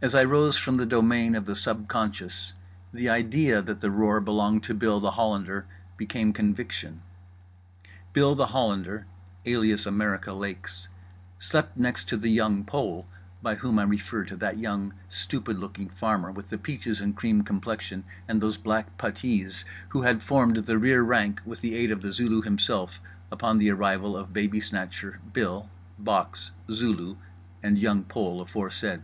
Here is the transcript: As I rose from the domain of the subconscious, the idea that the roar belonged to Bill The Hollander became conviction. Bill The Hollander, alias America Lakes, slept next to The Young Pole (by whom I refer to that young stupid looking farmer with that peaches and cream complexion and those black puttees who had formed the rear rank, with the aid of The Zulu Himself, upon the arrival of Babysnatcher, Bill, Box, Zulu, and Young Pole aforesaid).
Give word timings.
As 0.00 0.14
I 0.14 0.22
rose 0.22 0.56
from 0.56 0.76
the 0.76 0.86
domain 0.86 1.34
of 1.34 1.44
the 1.44 1.56
subconscious, 1.56 2.52
the 2.94 3.08
idea 3.08 3.60
that 3.60 3.80
the 3.80 3.90
roar 3.90 4.20
belonged 4.20 4.62
to 4.62 4.72
Bill 4.74 5.00
The 5.00 5.10
Hollander 5.10 5.66
became 5.96 6.32
conviction. 6.32 7.02
Bill 8.12 8.36
The 8.36 8.46
Hollander, 8.46 9.06
alias 9.44 9.86
America 9.86 10.32
Lakes, 10.32 10.86
slept 11.40 11.76
next 11.76 12.08
to 12.10 12.16
The 12.16 12.30
Young 12.30 12.62
Pole 12.62 13.08
(by 13.42 13.56
whom 13.56 13.76
I 13.76 13.82
refer 13.82 14.22
to 14.26 14.36
that 14.36 14.58
young 14.58 14.94
stupid 15.08 15.58
looking 15.58 15.88
farmer 15.88 16.30
with 16.30 16.50
that 16.50 16.62
peaches 16.62 17.00
and 17.00 17.16
cream 17.16 17.42
complexion 17.42 18.04
and 18.28 18.40
those 18.40 18.56
black 18.56 18.98
puttees 18.98 19.64
who 19.88 20.02
had 20.02 20.22
formed 20.22 20.58
the 20.58 20.78
rear 20.78 21.02
rank, 21.02 21.40
with 21.44 21.60
the 21.60 21.74
aid 21.74 21.90
of 21.90 22.02
The 22.02 22.12
Zulu 22.12 22.40
Himself, 22.42 23.00
upon 23.32 23.58
the 23.58 23.70
arrival 23.70 24.16
of 24.16 24.32
Babysnatcher, 24.32 25.18
Bill, 25.32 25.68
Box, 25.98 26.52
Zulu, 26.70 27.16
and 27.64 27.76
Young 27.80 28.04
Pole 28.04 28.40
aforesaid). 28.40 29.02